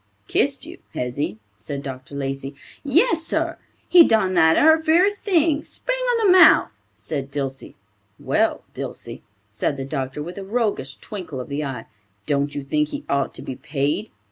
"Kissed 0.27 0.65
you, 0.65 0.79
has 0.95 1.17
he?" 1.17 1.37
said 1.55 1.83
Dr. 1.83 2.15
Lacey. 2.15 2.55
"Yes, 2.83 3.23
sar, 3.23 3.59
he 3.87 4.03
done 4.03 4.33
that 4.33 4.57
ar 4.57 4.75
very 4.77 5.13
thing, 5.13 5.63
spang 5.63 5.93
on 5.95 6.25
the 6.25 6.37
mouth," 6.39 6.71
said 6.95 7.29
Dilsey. 7.29 7.75
"Well, 8.19 8.63
Dilsey," 8.73 9.21
said 9.51 9.77
the 9.77 9.85
doctor 9.85 10.23
with 10.23 10.39
a 10.39 10.43
roguish 10.43 10.95
twinkle 10.95 11.39
of 11.39 11.49
the 11.49 11.63
eye, 11.63 11.85
"don't 12.25 12.55
you 12.55 12.63
think 12.63 12.87
he 12.87 13.05
ought 13.07 13.35
to 13.35 13.43
be 13.43 13.55
paid?" 13.55 14.09